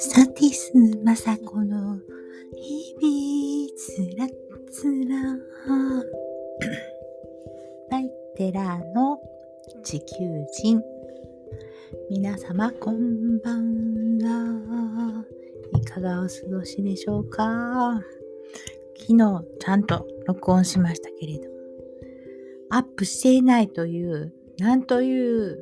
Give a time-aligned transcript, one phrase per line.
[0.00, 0.72] サティス・
[1.04, 1.98] マサコの
[2.54, 4.28] 日々つら
[4.70, 5.16] つら。
[7.90, 9.20] バイテラーの
[9.82, 10.04] 地球
[10.52, 10.80] 人。
[12.08, 15.24] 皆様こんばんは。
[15.74, 18.00] いかがお過ごしでしょうか？
[18.96, 21.48] 昨日ちゃんと録音しましたけれど
[22.70, 25.58] アップしていないというなんという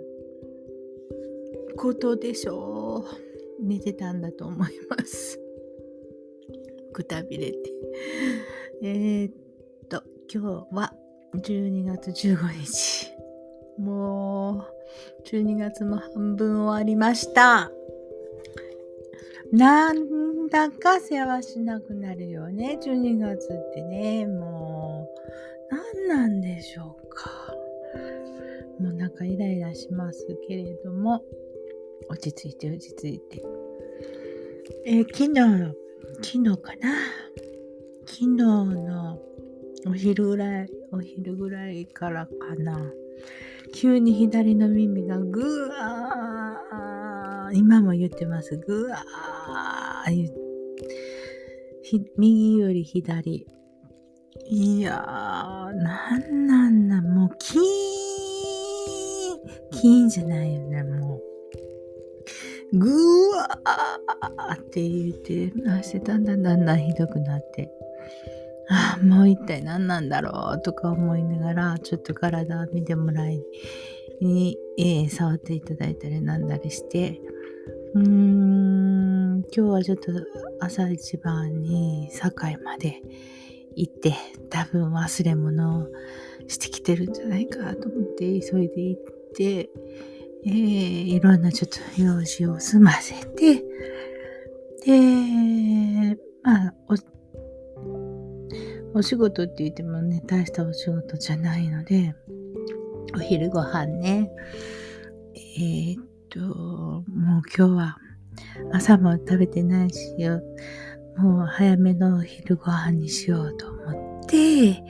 [1.78, 3.25] ことでしょう。
[3.62, 5.40] 寝てたんだと思います。
[6.92, 7.58] くたびれて。
[8.82, 9.32] えー、っ
[9.88, 10.02] と、
[10.32, 10.94] 今日は
[11.34, 13.12] 12月15日。
[13.78, 14.64] も
[15.24, 17.70] う、12月も半分終わりました。
[19.52, 24.26] なんだか世話しなくなるよね、12月ってね。
[24.26, 25.08] も
[25.70, 27.54] う、何なんでしょうか。
[28.80, 31.22] もうなんかイライラしますけれども、
[32.08, 33.42] 落ち着いて落ち着いて。
[34.84, 35.74] えー、昨日、
[36.22, 36.94] 昨日かな
[38.06, 39.18] 昨日の
[39.86, 42.78] お昼ぐらい、お昼ぐらいからかな。
[43.74, 48.56] 急に左の耳がぐわー、今も言ってます。
[48.56, 50.30] ぐわー、
[52.16, 53.46] 右より左。
[54.48, 57.64] いやー、なんなんだ、もうキーン、
[59.70, 61.15] キーンじゃないよね、もう。
[62.72, 67.70] ぐわーって言って、あしてだんだんだんだんひどくなって、
[68.68, 73.40] ああ、もう一体何なんだろうとか思いながら、ちょっと体見てもらい
[74.20, 77.20] に、えー、触っていただいたりなんだりして、
[77.94, 80.12] うーん、今日はちょっと
[80.60, 83.00] 朝一番に堺まで
[83.76, 84.14] 行って、
[84.50, 85.86] 多分忘れ物を
[86.48, 89.02] してきてるんじゃないかと思って急いで行っ
[89.36, 89.70] て、
[90.46, 93.64] えー、いろんなちょっと用事を済ませて、
[94.84, 96.74] で、まあ、
[98.94, 102.14] お、お仕事って言ってもね、大したお仕事じゃないので、
[103.16, 104.30] お昼ご飯ね、
[105.34, 107.96] えー、っと、もう今日は
[108.72, 110.40] 朝も食べてないしよ、
[111.16, 114.82] もう早めのお昼ご飯にしようと思って、え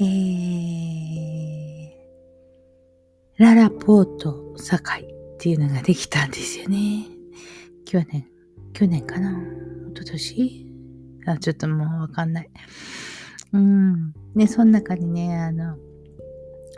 [0.00, 1.31] ー、
[3.42, 5.06] ララポート堺っ
[5.38, 7.06] ていうのができたんですよね。
[7.84, 8.24] 去年、
[8.72, 9.32] 去年かな？
[9.90, 10.66] 一昨年？
[11.26, 12.50] あ、ちょっともうわかんない。
[13.52, 14.12] うん。
[14.36, 15.76] で、その中にね、あの、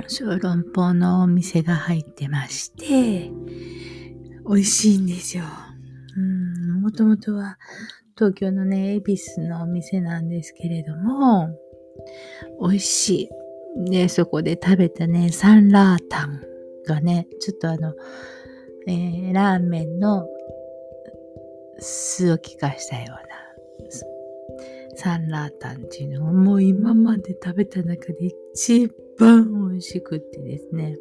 [0.08, 3.30] 小籠包のお店が入ってまして、
[4.48, 5.44] 美味しいんですよ。
[6.16, 7.58] うん、もともとは
[8.16, 11.50] 東京のね、恵比寿のお店なんですけれども、
[12.60, 13.28] 美味し
[13.86, 13.90] い。
[13.90, 16.40] で、そこで食べたね、サンラータン
[16.86, 17.94] がね、ちょっとあの、
[18.86, 20.26] えー、ラーメンの
[21.78, 23.18] 酢を効かしたような、
[24.96, 30.96] サンラータンっていうのがもう今まで食べた中で一番美味しくってですね。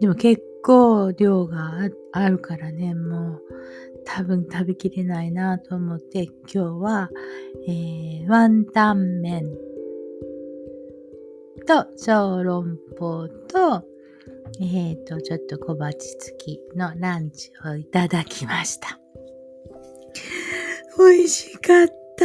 [0.00, 3.42] でも結構量があるからね、もう
[4.04, 7.10] 多分食べきれないなと思って今日は、
[7.68, 9.44] えー、ワンタン麺
[11.66, 12.64] と小籠
[12.98, 13.89] 包と
[14.60, 19.00] えっ、ー、と、ちょっと小鉢付きのランチをいただきました。
[20.98, 22.24] 美味しかった。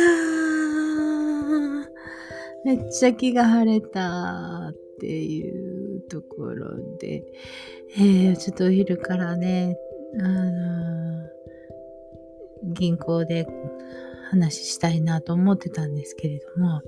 [2.66, 7.24] めっちゃ気が晴れたっていうところで、
[7.98, 9.78] えー、ちょっとお昼からね、
[10.20, 11.30] あのー、
[12.74, 13.46] 銀行で
[14.32, 16.82] 話したいなと思ってたんですけれども、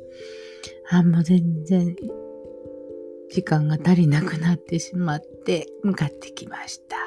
[0.89, 1.95] あ、もう全然
[3.29, 6.97] 時間が足りなくなってしまって向かってきました。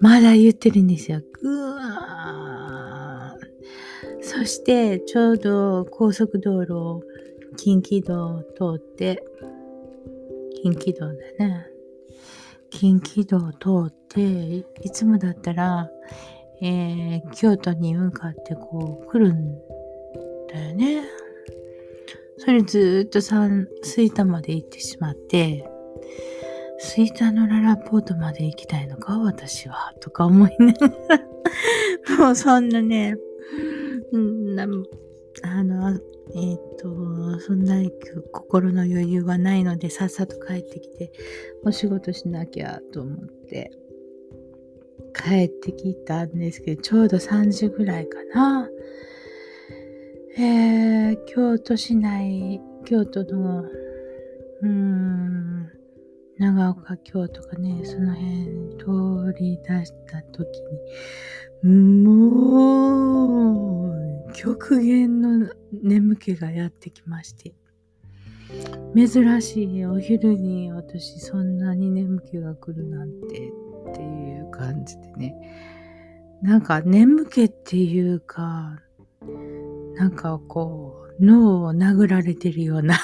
[0.00, 1.22] まだ言ってるんですよ。
[1.40, 4.22] ぐわー。
[4.22, 7.00] そしてちょうど高速道路
[7.56, 9.22] 近畿道を通って、
[10.62, 11.66] 近畿道だね。
[12.70, 13.52] 近畿道を
[13.88, 15.90] 通って、いつもだったら、
[16.60, 19.58] えー、京都に向かってこう来るん
[20.48, 21.02] だよね。
[22.38, 25.68] それずっと吹田まで行ってしまって、
[26.78, 29.94] 吹田のララポートまで行きたいのか私は。
[30.00, 30.88] とか思いなが
[32.08, 33.16] ら もうそんなね、
[34.12, 34.66] な
[35.42, 35.98] あの、
[36.34, 37.92] えっ、と、そんなに
[38.32, 41.12] 心の余裕はないので、さっさと帰ってきて、
[41.64, 43.18] お仕事しなきゃと思っ
[43.48, 43.70] て、
[45.14, 48.68] 帰ってきたんですけど、ちょうど3時ぐらいかな。
[50.38, 55.70] えー、京都市内、京都の、うーん、
[56.36, 60.46] 長岡京とかね、その辺通り出した時
[61.62, 61.74] に、
[62.04, 67.54] もう、極限の眠気がやってきまして。
[68.94, 75.34] 珍しいお昼に私そんなに眠気が来るなんてっていう感じでね。
[76.42, 78.82] なんか眠気っていうか、
[79.96, 82.98] なんかこう、脳を殴られてるような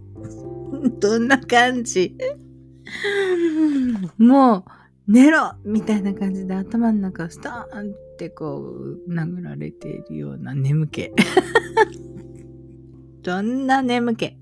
[1.00, 2.16] どんな感じ
[4.16, 4.64] もう、
[5.06, 11.10] 寝ろみたいな感じで頭の中をスターンってこう殴られているような眠気。
[13.22, 14.36] どんな眠気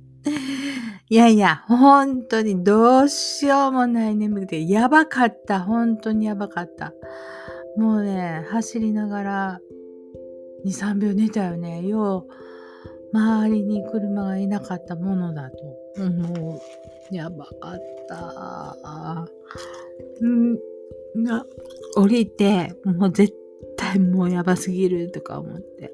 [1.09, 5.61] いやいや、本当にどうしようもない眠気で、やばかった。
[5.61, 6.93] 本当にやばかった。
[7.77, 9.61] もうね、走りながら
[10.65, 11.87] 2、3秒寝たよね。
[11.87, 12.27] よ
[13.13, 16.11] う、周りに車がいなかったものだと。
[16.11, 16.61] も
[17.11, 19.29] う、やばかった。
[20.21, 20.55] うん、
[21.23, 21.45] が、
[21.97, 23.35] 降りて、もう絶
[23.77, 25.93] 対もうやばすぎるとか思って。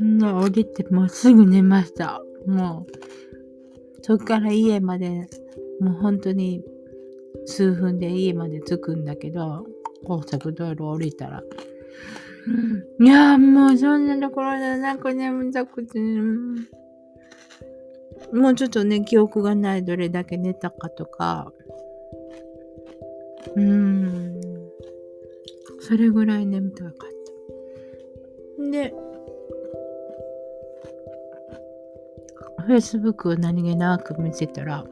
[0.00, 2.22] うん、降りてもうすぐ寝ました。
[2.46, 2.92] もう、
[4.02, 5.28] そっから家まで、
[5.80, 6.62] もう本当に
[7.46, 9.64] 数分で家まで着くんだけど、
[10.04, 11.42] 高速道路降りたら。
[13.00, 16.00] いやもうそんなところでなんか眠たくて、
[18.32, 21.52] もうちょっとね、記憶がないどれだけ寝たかとか、
[23.54, 24.40] うん、
[25.80, 26.92] それぐらい眠たかっ
[28.58, 28.70] た。
[28.70, 28.94] で、
[32.68, 34.84] Facebook を何気なく見てたら、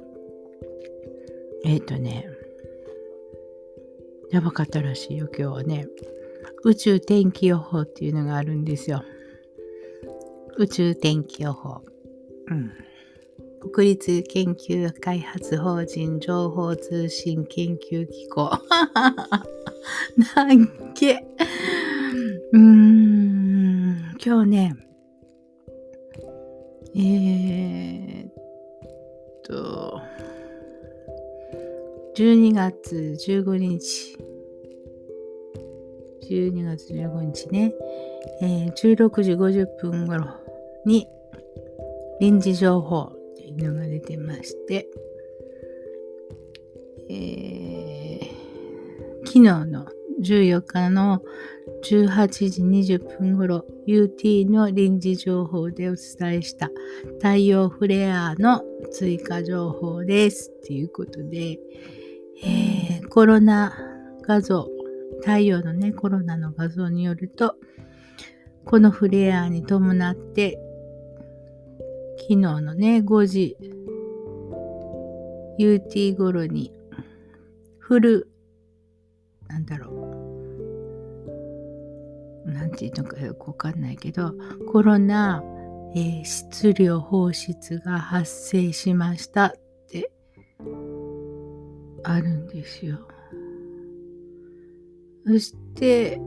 [1.65, 2.29] えっ、ー、とね、
[4.31, 5.87] やばかったらしいよ、今日はね。
[6.65, 9.03] 宇宙天気予報っていうのがあるんですよ。
[10.59, 11.83] 宇宙天気予報。
[12.49, 12.71] うん。
[13.73, 18.51] 国立研究開発法人情報通信研究機構。
[20.35, 21.25] なんけ。
[22.53, 24.77] うーん、今日ね、
[26.97, 28.33] えー、っ
[29.45, 30.01] と、
[32.17, 34.19] 12月15日、
[36.31, 37.75] 12月15日ね、
[38.41, 40.27] えー、16時50分頃
[40.87, 41.09] に
[42.21, 44.87] 臨時情報っていうのが出てまして、
[47.09, 49.87] えー、昨日の
[50.23, 51.23] 14日の
[51.83, 52.63] 18時
[52.97, 56.71] 20分頃 UT の臨時情報でお伝えした
[57.19, 58.63] 太陽フレアの
[58.93, 61.59] 追加情報ですっていうことで、
[62.45, 63.73] えー、コロナ
[64.23, 64.69] 画像
[65.21, 67.57] 太陽のねコロナの画像によると
[68.65, 70.59] このフレアに伴って
[72.19, 73.57] 昨日のね5時
[75.59, 76.73] UT 頃に
[77.79, 78.31] フル
[79.49, 79.91] なんだろ
[82.47, 82.51] う。
[82.51, 84.33] なんていうのかよくわかんないけど、
[84.71, 85.43] コロナ、
[85.95, 89.53] えー、質量放出が発生しましたっ
[89.89, 90.11] て
[92.05, 93.10] あるんですよ。
[95.27, 96.21] そして、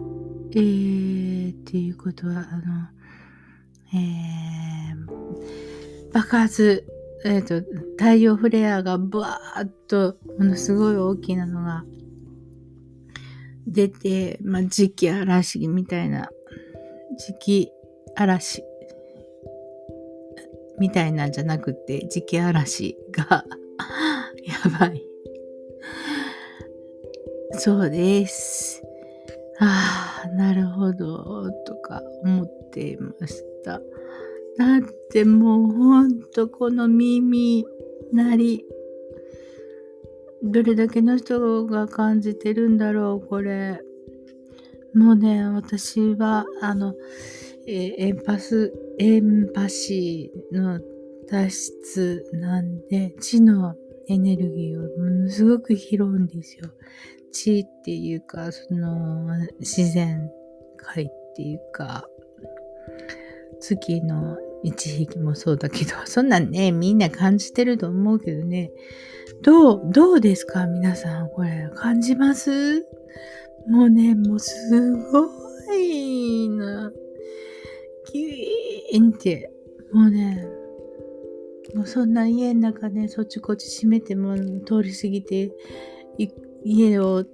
[0.55, 2.87] えー、っていうことは、あの、
[3.93, 6.85] えー、爆発、
[7.25, 7.67] えっ、ー、と、
[7.97, 11.83] 太陽フレアがブワーッと、ものすごい大きなのが
[13.65, 16.29] 出て、まあ、時期嵐みたいな、
[17.17, 17.71] 時期
[18.15, 18.63] 嵐
[20.79, 23.45] みたいなんじゃなくて、時期嵐が
[24.45, 25.01] やばい。
[27.53, 28.72] そうです。
[29.65, 33.79] ああ、なるほど、とか思っていました。
[34.57, 37.65] だってもうほんとこの耳
[38.11, 38.65] 鳴り
[40.43, 43.79] どれだけの人が感じてるんだろう、これ。
[44.93, 46.93] もうね、私は、あの、
[47.65, 50.81] え、エンパス、エンパシーの
[51.31, 53.75] 脱出なんで、地の
[54.07, 56.69] エネルギーをものすごく拾うんですよ。
[57.33, 59.25] 地っていうか、その、
[59.59, 60.31] 自然
[60.77, 62.07] 界っていうか、
[63.59, 68.71] 月の一匹もそうだけど、そんなんね、みんな感じてると思うけどね、
[69.41, 72.85] どう、どうですか皆さん、これ、感じます？
[73.67, 75.27] もうね、もうすご
[75.73, 76.91] いな。
[78.05, 79.51] キューンって、
[79.91, 80.45] もうね、
[81.73, 84.35] もうそんな家の中ね、そっちこっち閉めても
[84.65, 85.51] 通り過ぎて、
[86.65, 87.25] 家を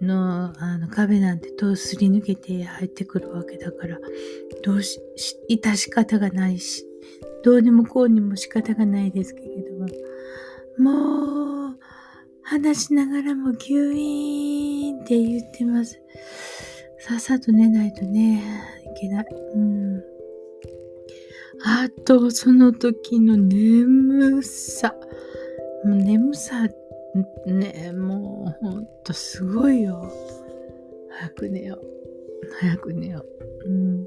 [0.00, 3.98] のあの壁なんてとすり抜けて入ってくるわけだから、
[4.62, 5.00] どうし、
[5.48, 6.84] 致し方がないし、
[7.42, 9.86] どうにもこうにも仕方がないですけれども、
[10.78, 11.78] もう、
[12.42, 16.00] 話しながらもギュイーンって言ってます。
[16.98, 18.42] さっさと寝ないとね、
[18.96, 19.26] いけない。
[19.54, 20.02] うん。
[21.64, 24.94] あと、その時の眠さ。
[25.84, 26.68] もう眠さ、
[27.46, 30.10] ねえ、もうほんとすごいよ。
[31.10, 31.80] 早く寝よう。
[32.60, 33.24] 早く寝よ
[33.64, 33.68] う。
[33.68, 34.06] うん。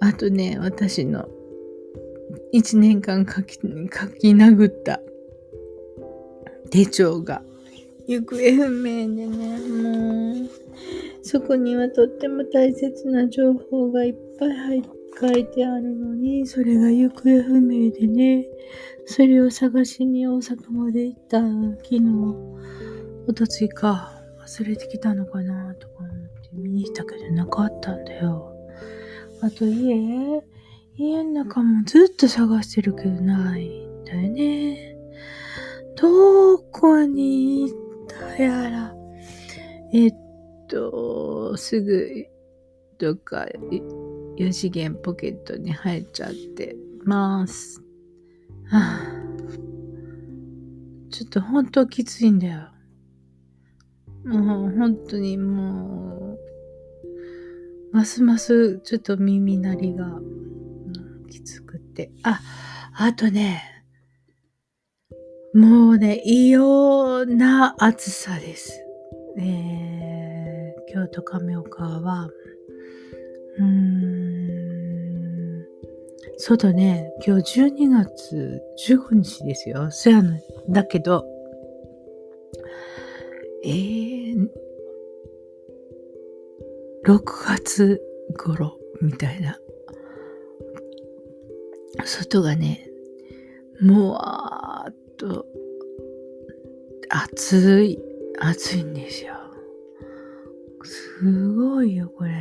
[0.00, 1.28] あとね、私の
[2.50, 5.00] 一年間書き、書き殴った
[6.70, 7.42] 手帳が
[8.06, 10.48] 行方不明でね、もう、
[11.22, 14.82] そこにはとっても大切な情報がいっぱい入
[15.20, 18.46] 書いてあるのに、それが行方不明でね、
[19.06, 22.00] それを探しに大阪まで行った昨日、
[23.26, 26.10] おとついか、忘れてきたのかなとか思っ
[26.42, 28.52] て見に行ったけどなかったんだよ。
[29.40, 30.42] あと家、
[30.96, 34.96] 家の中もずっと探してるけどないんだよね。
[35.96, 37.76] どこに行っ
[38.08, 38.94] たやら。
[39.92, 40.14] えっ
[40.68, 42.26] と、すぐ、
[42.98, 43.46] どっか、
[44.38, 47.81] 4次元ポケットに入っちゃってます。
[48.72, 48.98] はあ、
[51.10, 52.70] ちょっと本当きついんだよ。
[54.24, 56.38] もう本当にも
[57.92, 62.12] う、ますますちょっと耳鳴りが、うん、きつくって。
[62.22, 62.40] あ、
[62.94, 63.62] あとね、
[65.52, 68.82] もうね、異様な暑さです。
[69.38, 72.30] えー、京都亀岡は、
[73.58, 74.21] うーん、
[76.44, 79.92] そうだね、今日12月15日ですよ。
[79.92, 81.24] そやの、だけど、
[83.64, 84.48] えー、
[87.06, 88.02] 6月
[88.36, 89.56] 頃みたいな。
[92.04, 92.88] 外がね、
[93.80, 95.46] もわーっと
[97.08, 98.00] 暑い、
[98.40, 99.34] 暑いんですよ。
[100.82, 102.32] すごいよ、これ。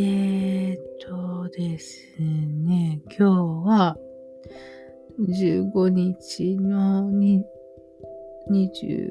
[0.00, 3.96] ーっとですね、今日は
[5.18, 7.44] 15日のに
[8.48, 9.10] 20、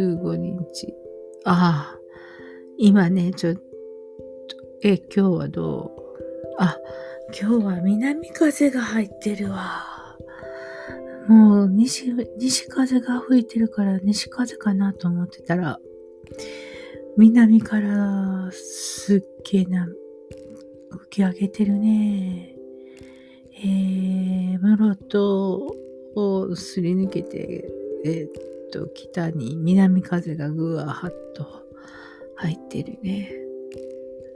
[0.00, 0.92] 15日。
[1.44, 1.98] ああ、
[2.78, 3.62] 今ね、ちょっと、
[4.82, 6.54] え、今日はどう？
[6.58, 6.78] あ、
[7.28, 9.84] 今日は南風が入ってるわ。
[11.28, 15.78] もう西、西風が吹いてるから西風かなと思ってたら、
[17.16, 19.22] 南からすっ
[19.52, 19.86] げえな、
[20.98, 22.54] 吹き上げてるね。
[23.56, 25.76] えー、室戸
[26.16, 27.70] をすり抜けて、
[28.04, 31.46] え、っと、北に南風がぐわーっと
[32.36, 33.32] 入ってるね。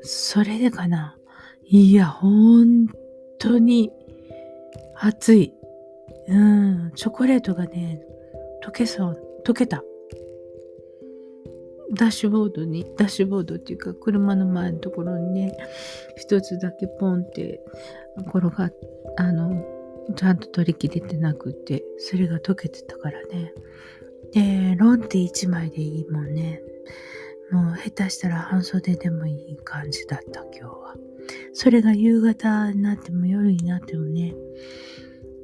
[0.03, 1.17] それでかな
[1.67, 2.89] いや、本
[3.39, 3.93] 当に
[4.97, 5.55] 暑い。
[6.29, 8.01] うん、チョコレートがね、
[8.65, 9.83] 溶けそう、溶けた。
[11.95, 15.57] ダッシュボードに、ダッシュボードっていうか、車の前のところにね、
[16.17, 17.61] 一つだけポンって
[18.29, 18.75] 転がっ、
[19.17, 19.65] あの、
[20.17, 23.53] ちゃんと取り切れてなくて、それが溶けてたからね。
[24.33, 26.63] で、ロンテ1枚でいいもんね。
[27.51, 30.97] もう下手したら半袖でもいい感じだった、今日は。
[31.53, 34.35] それが夕方になっても夜になってもね、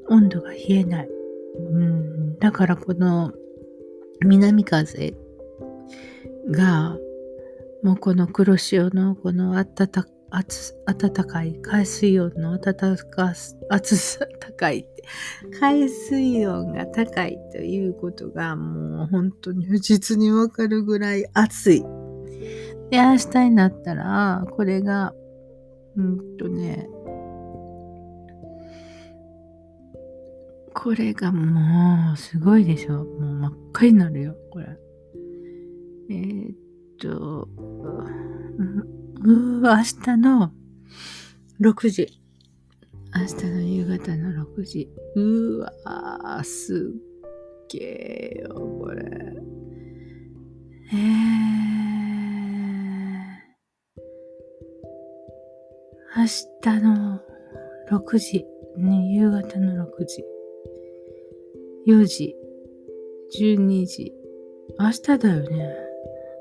[0.09, 1.09] 温度が冷えない。
[1.57, 3.33] うん、だからこの
[4.21, 5.15] 南風
[6.51, 6.97] が、
[7.83, 10.07] もうこの黒潮のこの暖か
[10.87, 13.33] 暖かい海水温の暖か
[13.71, 15.05] 暑さ高いって
[15.61, 21.83] 海水温が高いということがもう本当に実にわかるぐらい暑い。
[22.91, 25.15] で、明日になったら、これが、
[25.97, 26.89] うんとね、
[30.75, 33.05] これがもうすごいでしょ。
[33.05, 34.67] もう真っ赤になるよ、これ。
[36.11, 36.57] えー、っ
[37.01, 37.49] と、
[39.23, 40.53] う明日の
[41.61, 42.09] 6時。
[43.17, 44.91] 明日の夕方の6時。
[45.17, 49.03] うわー、すっげーよ、これ。
[50.93, 51.01] えー、
[56.19, 56.27] 明
[56.61, 57.21] 日の
[57.91, 58.45] 6時、
[58.77, 60.25] ね、夕方の6時。
[61.87, 62.35] 4時、
[63.39, 64.13] 12時。
[64.79, 65.84] 明日だよね。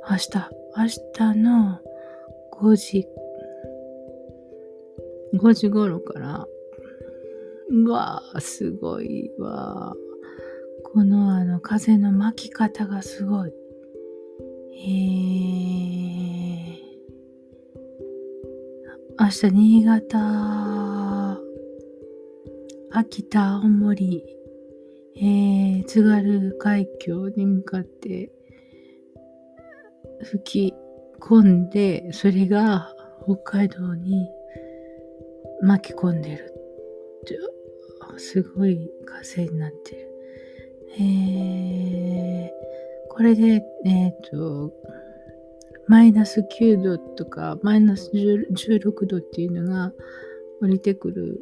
[0.09, 0.31] 明日、
[0.75, 1.79] 明日の
[2.51, 3.07] 5時、
[5.33, 6.45] 5時頃から、
[7.69, 9.95] うわー、すごいわ
[10.83, 13.53] このあの風の巻き方がすごい。
[14.75, 21.39] えー、明日新潟、
[22.91, 24.25] 秋田、青森、
[25.15, 28.29] えー、津軽海峡に向かって
[30.23, 30.73] 吹き
[31.21, 34.29] 込んで、それが北海道に
[35.61, 36.53] 巻き込んでる
[38.17, 40.09] すごい風になってる。
[40.99, 42.49] えー、
[43.09, 44.73] これで、えっ、ー、と、
[45.87, 49.91] マイナス9度とか、マイナス16度っていうのが
[50.61, 51.39] 降りてくる、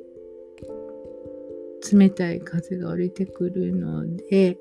[1.91, 4.57] 冷たい風が降りてくるので、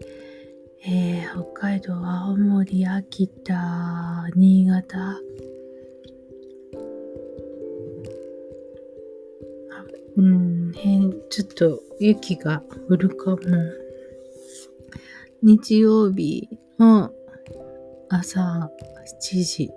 [0.82, 5.20] えー、北海道、青森、秋田、新潟、
[10.16, 10.72] うん、
[11.30, 13.37] ちょっと雪が降るかも。
[15.42, 17.10] 日曜日の
[18.08, 18.70] 朝
[19.22, 19.70] 7時。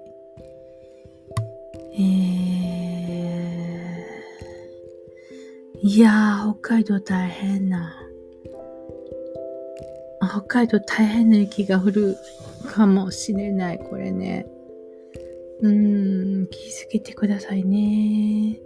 [1.95, 8.02] えー、いやー、北海道大変な。
[10.33, 12.17] 北海道大変な雪が降る
[12.67, 14.47] かもしれない、これね。
[15.61, 18.59] うーん、気づけてくださいね。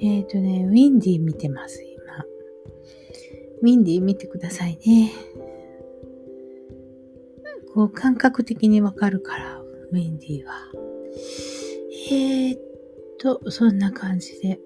[0.00, 2.24] えっ、ー、とね、ウィンディー見てます、今。
[3.60, 5.12] ウィンディー見てくださいね。
[7.74, 10.54] こう、感覚的にわかるから、ウィンディーは。
[12.10, 12.60] えー、っ
[13.18, 14.60] と、そんな感じで。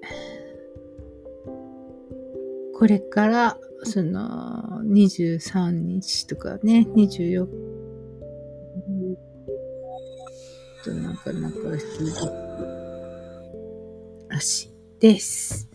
[2.73, 9.19] これから、その、23日とかね、24日、
[10.85, 12.27] となかなんか続く
[14.29, 14.77] らし。
[15.01, 15.69] です。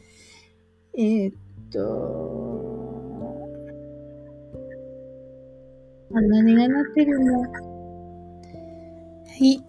[0.97, 1.33] えー、っ
[1.71, 3.49] と、
[6.13, 7.47] あ、何がなってるのは
[9.39, 9.63] い。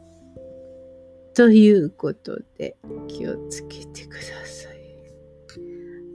[1.35, 2.77] ということで、
[3.09, 4.72] 気をつけてください。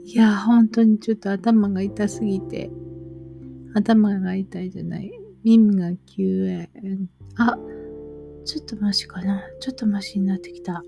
[0.10, 2.72] いや、本当にちょっと頭が痛すぎて、
[3.76, 5.12] 頭が痛いじゃない。
[5.44, 6.70] 耳が救援。
[7.36, 7.58] あ、
[8.46, 9.42] ちょっとマシかな。
[9.60, 10.82] ちょっとマシになってきた。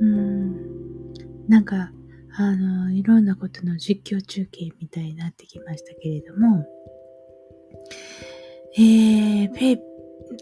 [0.00, 1.12] うん。
[1.46, 1.92] なんか、
[2.36, 6.66] あの、いろんなことの実況中継みたいになってきましたけれども、
[8.76, 9.78] えー、ペイ、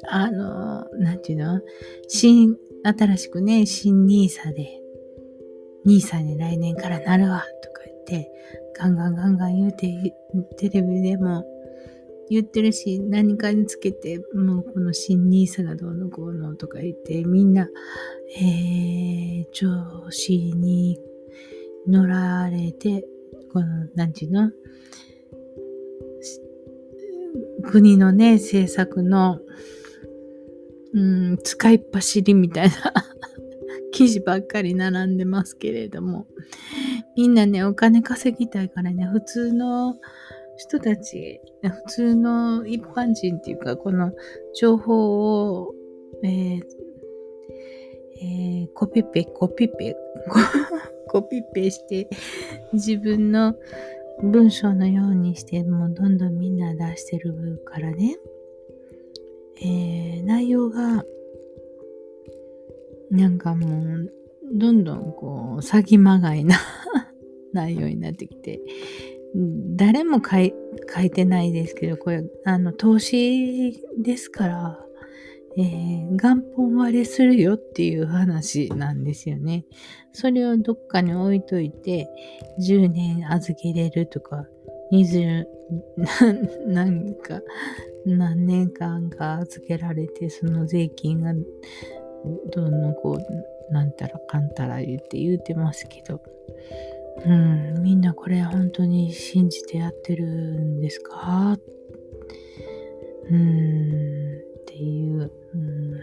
[0.08, 1.60] あの、なんていうの？
[2.08, 4.80] 新、新しくね、新ニーサで、
[5.86, 8.30] ニーサに来年からなるわ、とか言って、
[8.76, 10.14] ガンガンガンガン言うて、
[10.58, 11.44] テレビでも
[12.28, 17.68] 言ってるし、何かにつけて、もうこの新ニーサがどうのこうのとか言って、みんな、
[18.38, 19.68] えー、調
[20.10, 20.98] 子に
[21.86, 23.06] 乗られて、
[23.52, 24.50] この、なんていうの？
[27.62, 29.40] 国のね、政策の、
[30.92, 32.74] うん、使いっ走りみたいな。
[33.92, 36.26] 記事ばっかり並んでますけれども、
[37.16, 39.96] みんなね、お金稼ぎたいからね、普通の
[40.56, 44.12] 人たち、普通の一般人っていうか、この
[44.58, 45.74] 情報を、
[46.22, 46.62] えー
[48.18, 49.96] えー、コピペ、コピペ、
[51.08, 52.08] コピペして、
[52.72, 53.54] 自分の
[54.22, 58.16] 文章のようにして、もうどんどんみんな出してるからね。
[59.58, 61.04] えー、内容が、
[63.10, 64.10] なんかもう、
[64.52, 66.56] どんどんこう、詐欺まがいな
[67.52, 68.60] 内容になってきて、
[69.76, 70.54] 誰も書い
[70.94, 74.86] 書いてないですけど、これ、あの、投資ですから、
[75.58, 79.64] えー、元本割れするよっていう話なんですよね。
[80.12, 82.08] それをどっかに置いといて、
[82.60, 84.46] 10年預けれるとか、
[84.92, 85.44] 20、
[86.68, 87.40] なんか、
[88.04, 91.32] 何年間か預けられて、その税金が、
[92.52, 96.20] どんどんこう、なんたらかんたら言って言うてますけど、
[97.24, 101.58] うん、みんなこれ本当に信じてやってるんですか？
[103.30, 106.00] うん、っていう、うん、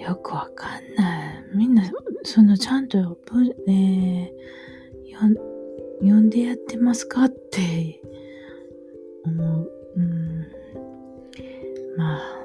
[0.00, 1.44] よくわかんない。
[1.54, 1.84] みんな、
[2.24, 4.32] そのちゃんと、えー、
[6.00, 7.24] 読んでやってますか？
[7.24, 8.00] って
[9.24, 9.70] 思う。
[9.96, 10.46] うん、
[11.96, 12.39] まあ、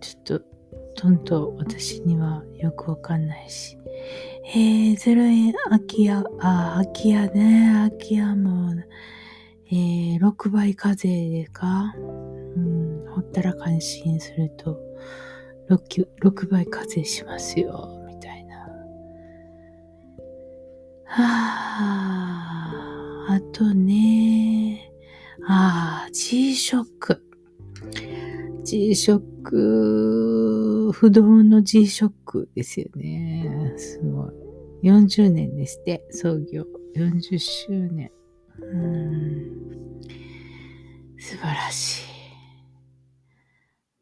[0.00, 0.40] ちょっと、
[0.96, 3.76] とんと私にはよくわかんないし。
[4.54, 8.74] えー、0円空き家、あ、空き家ね、空き家も、
[9.70, 14.80] えー、6倍課税でかうん、ほったらかしにすると
[15.68, 18.56] 6、6倍課税しますよ、みたいな。
[21.04, 21.22] は
[23.28, 24.92] あ、あとね、
[25.46, 27.29] ああ、G-SHOCK。
[28.70, 33.74] G-SHOCK、不動の G-SHOCK ですよね。
[33.76, 34.30] すごい。
[34.88, 36.64] 40年ですって、創業。
[36.94, 38.12] 40周年。
[38.60, 40.00] うん。
[41.18, 42.04] 素晴らし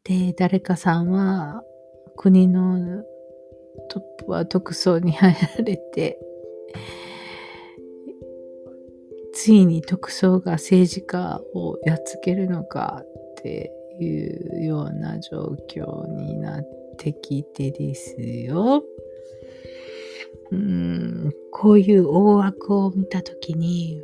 [0.05, 0.27] い。
[0.27, 1.63] で、誰かさんは
[2.15, 3.03] 国の
[3.89, 6.19] トップは特捜に入られて、
[9.33, 18.83] ついに特捜が政治家をやっつけるのかっていうような状況になってきてですよ。
[20.51, 24.01] うん、こういう大枠を見たときに、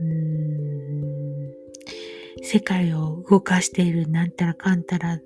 [0.00, 1.52] うん、
[2.42, 5.20] 世界を動かしているなんたらかんたら、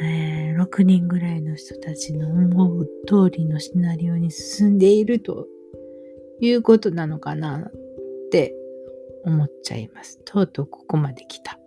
[0.00, 5.46] えー、6人ぐらいの人たちの思う通りのシナリオに進んでいると
[6.40, 7.72] いうことなのかなっ
[8.30, 8.54] て
[9.24, 10.20] 思っちゃいます。
[10.24, 11.57] とうとうここまで来た、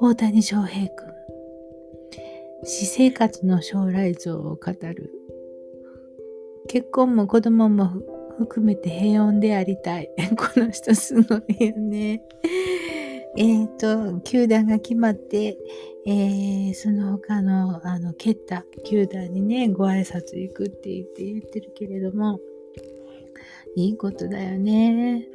[0.00, 1.08] 大谷翔平くん。
[2.62, 5.12] 私生活の将来像を語る。
[6.68, 7.90] 結婚も子供も
[8.38, 10.08] 含めて平穏でありたい。
[10.38, 12.22] この人すごいよね。
[13.36, 15.58] えっ、と、球団が決まって、
[16.06, 22.38] えー、その他の、あの、蹴った球団にね、ご挨拶行くって言って言ってるけれども、
[23.74, 25.26] いいことだよね。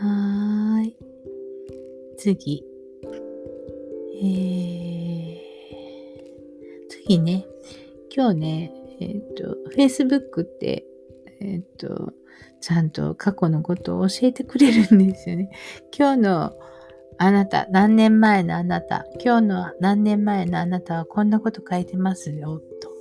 [0.00, 1.11] はーい。
[2.22, 2.64] 次。
[4.22, 5.40] えー、
[6.88, 7.44] 次ね。
[8.14, 10.86] 今日ね、えっ、ー、と、Facebook って、
[11.40, 12.12] えっ、ー、と、
[12.60, 15.50] ちゃんと過去のことを教えてくれるんですよね。
[15.98, 16.52] 今日の
[17.18, 22.92] あなた、何年前のあなた、今日の何年前のあなたはこんなこと書いてますよ、と。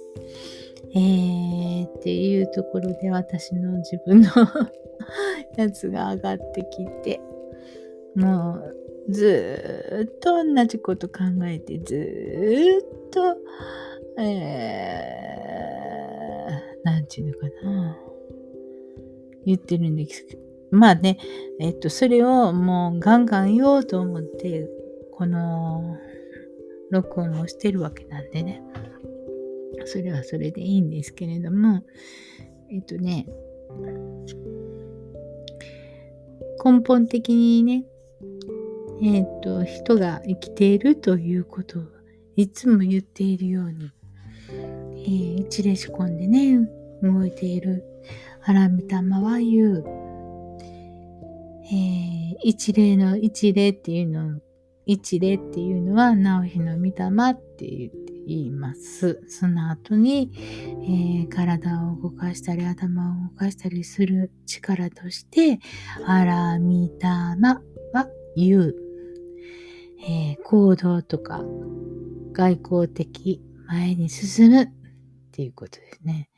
[0.95, 4.29] えー、っていうところで私の自分の
[5.57, 7.21] やつが上がってきて、
[8.15, 13.37] もうずっと同じこと考えて、ずっと、
[14.21, 17.97] えー、なんていうのかな。
[19.45, 21.17] 言ってるんですけど、まあね、
[21.59, 24.69] えっと、それをもうガンガン言おうと思って、
[25.11, 25.97] この
[26.91, 28.61] 録音をしてるわけなんでね。
[29.85, 31.81] それはそれでいいんですけれども、
[32.71, 33.25] えっとね、
[36.63, 37.85] 根本的にね、
[39.03, 41.83] えっと、人が生きているということを
[42.35, 43.91] いつも言っているように、
[44.49, 46.59] えー、一例仕込んでね、
[47.01, 47.83] 動いている
[48.41, 49.83] 原見玉は言う。
[51.65, 54.39] えー、一例の一例っていうの、
[54.85, 59.21] 一例っていうのは、直日の御霊って言って言います。
[59.27, 65.59] その後に、えー、体を動かしたり頭を動かしたりする力として、
[66.05, 67.61] あらみたま
[67.93, 68.90] は言う。
[70.03, 71.43] えー、行動とか
[72.33, 74.67] 外交的前に進むっ
[75.31, 76.29] ていうことですね。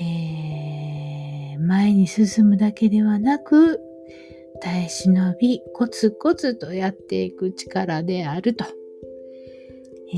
[0.00, 3.80] えー、前に進むだけではなく、
[4.60, 8.64] 耐え忍び、コツコツとやっていく力であると。
[10.12, 10.16] え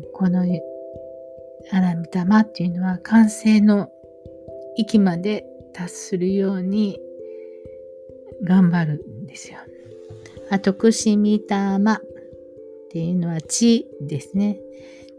[0.00, 0.44] ー、この
[1.70, 3.90] 穴見玉っていうのは完成の
[4.76, 6.98] 域まで達するように
[8.44, 9.58] 頑張るんですよ。
[10.52, 12.00] あと、くしみたまっ
[12.90, 14.60] ていうのは知ですね。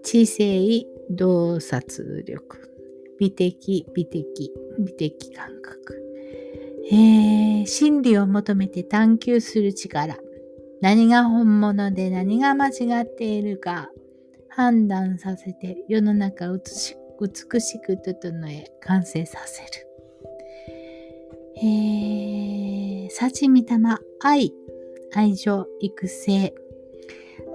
[0.03, 2.71] 知性、洞察力、
[3.17, 5.99] 美的、美的、美的感覚。
[6.91, 10.19] えー、真理を求めて探求する力。
[10.81, 13.89] 何が本物で何が間違っているか
[14.49, 19.69] 判断させて世の中を美しく整え完成させる。
[21.57, 23.63] えー、幸御霊
[24.21, 24.53] 愛、
[25.15, 26.53] 愛情、育成、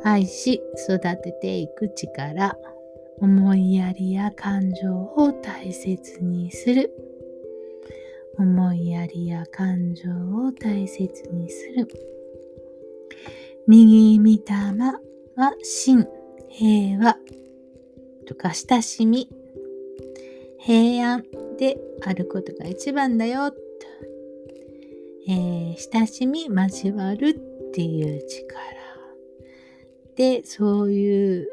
[0.05, 2.57] 愛し育てていく力、
[3.21, 6.93] 思いやりや感情を大切にする。
[8.39, 11.89] 思いやりや感情を大切にする。
[13.67, 14.43] 右御霊
[15.35, 16.07] は真。
[16.49, 17.17] 平和
[18.27, 19.29] とか親しみ、
[20.59, 21.25] 平安
[21.59, 23.53] であることが一番だよ。
[25.29, 28.59] えー、親しみ交わるっていう力。
[30.17, 31.49] で、そういう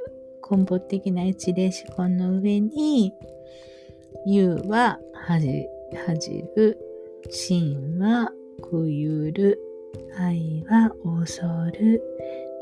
[0.49, 3.13] 根本的な一例思考の上に、
[4.25, 5.67] U は恥、
[6.06, 6.80] 恥じる、
[7.30, 9.60] 真はくゆる、
[10.17, 11.45] 愛は恐
[11.80, 12.01] る、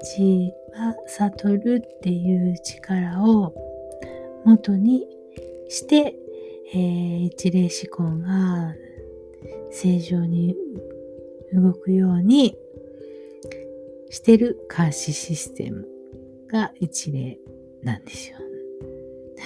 [0.03, 3.53] 知は悟るっていう力を
[4.43, 5.07] 元に
[5.69, 6.15] して、
[6.73, 8.73] えー、一例思考が
[9.71, 10.55] 正常に
[11.53, 12.57] 動くように
[14.13, 15.87] してる監視システム
[16.47, 17.39] が一例
[17.81, 18.37] なんですよ。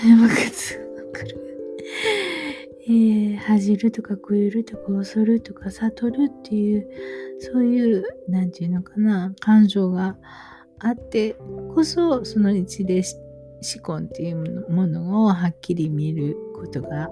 [0.03, 0.77] ムカつ
[1.13, 1.37] くる。
[2.85, 6.89] えー、恥じるとか食えるとか恐るとか悟るっていう、
[7.39, 10.17] そういう、なんていうのかな、感情が
[10.79, 11.37] あって
[11.73, 13.01] こそ、その一例
[13.75, 17.09] 思考っていうものをはっきり見ることが、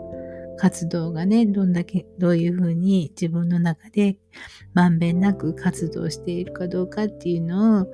[0.58, 4.18] 活動がね、どんだけ、どういうふうに自分の中で
[4.74, 7.88] まんべんなく活動しているかどうかっていうのを、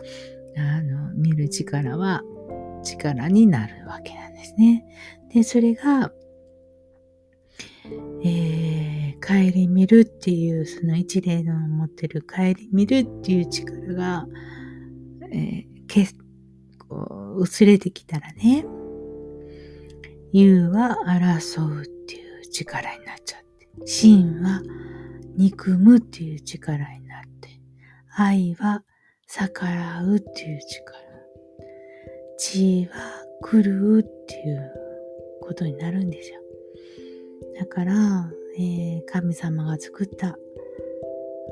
[0.58, 2.22] あの、見る力は
[2.84, 4.86] 力になるわけなんですね。
[5.34, 6.12] で、それが、
[8.24, 14.28] えー、帰り見るっていう、その一例の持ってる帰り見るっていう力が、
[15.32, 16.08] えー、け
[16.88, 18.66] こう薄れてきたらね、
[20.34, 22.01] 言うは争う
[22.52, 24.62] 力になっちゃって、真は
[25.36, 27.50] 憎むっていう力になって、
[28.16, 28.84] 愛は
[29.28, 30.98] 逆らうっていう力、
[32.38, 34.72] 地は狂うっていう
[35.42, 36.42] ことになるんですよ。
[37.60, 40.38] だから、えー、神様が作った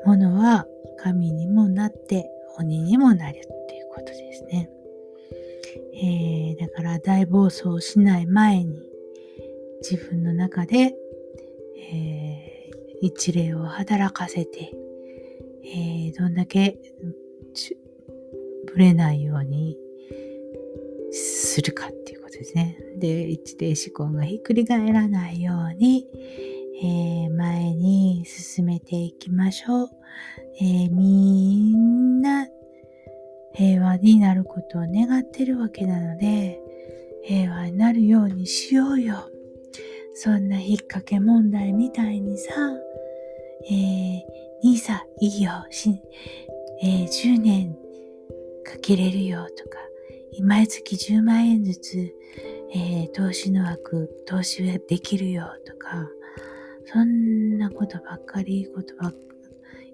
[0.04, 0.66] ものは
[0.98, 4.70] 神にもなって鬼にもなるっていうことですね。
[5.94, 8.89] えー、だから大暴走しない前に
[9.80, 10.94] 自分の中で、
[11.92, 14.72] えー、一例を働かせて、
[15.64, 16.78] えー、どんだけ
[18.72, 19.76] ぶれないように
[21.12, 22.78] するかっていうことですね。
[22.98, 26.06] で、一例思考がひっくり返らないように、
[26.82, 29.90] えー、前に進めていきましょう。
[30.60, 32.46] えー、みんな
[33.54, 36.60] 平和になることを願ってるわけなので、
[37.24, 39.30] 平和になるようにしようよ。
[40.22, 42.52] そんな引っ掛け問題みたいにさ、
[43.70, 44.20] えー、
[44.62, 45.98] にさ、いいよ、し、
[46.82, 47.74] えー、10年
[48.62, 49.78] かけれるよとか、
[50.42, 52.14] 毎月10万円ずつ、
[52.74, 56.06] えー、投資の枠、投資できるよとか、
[56.84, 59.16] そんなことばっかりいいことばっか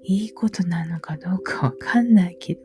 [0.03, 2.61] りいいことなのかどうかわかんないけど、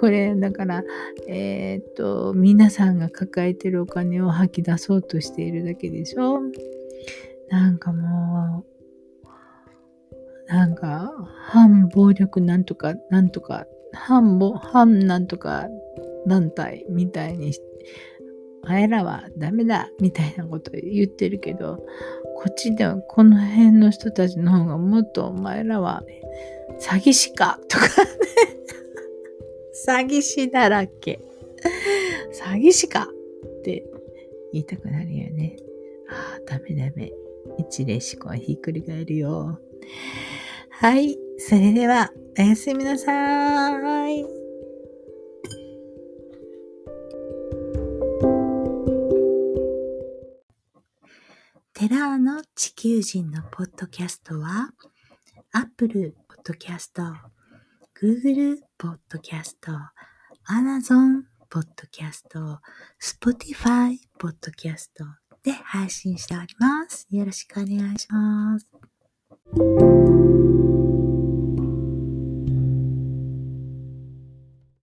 [0.00, 0.82] これだから、
[1.28, 6.40] えっ、と、皆さんが抱えてるお金を吐き出そうとしているだけでしょ？
[7.48, 11.12] なんかもう、なんか、
[11.48, 15.68] 反暴力なんとか、なんとか、反暴、反なんとか
[16.26, 17.52] 団体みたいに、
[18.64, 21.84] あやらはダメだみたいなこと言ってるけど、
[22.36, 26.02] こっちではこの辺の人たちの方がもっとお前らは
[26.80, 27.90] 詐欺師かとかね
[29.86, 31.20] 詐欺師だらけ。
[32.32, 33.08] 詐欺師か
[33.44, 33.84] って
[34.52, 35.56] 言いたくなるよね。
[36.46, 37.12] ダメダメ。
[37.58, 39.60] 一例思考はひっくり返るよ。
[40.70, 41.16] はい。
[41.38, 44.24] それでは、おやすみなさい。
[51.74, 54.70] テラーの地球人のポッドキャストは、
[55.52, 57.02] Apple Podcast、
[58.00, 59.54] Google Podcast、
[60.48, 62.58] Amazon Podcast、
[63.00, 67.06] Spotify Podcast で配信しております。
[67.08, 68.66] よろしくお願いします。